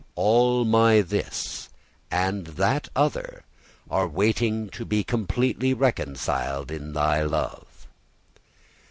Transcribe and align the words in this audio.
All 0.15 0.65
my 0.65 1.01
this, 1.01 1.69
and 2.09 2.47
that 2.57 2.89
other, 2.95 3.43
are 3.87 4.07
waiting 4.07 4.67
to 4.69 4.83
be 4.83 5.03
completely 5.03 5.75
reconciled 5.75 6.71
in 6.71 6.93
thy 6.93 7.21
love. 7.21 7.85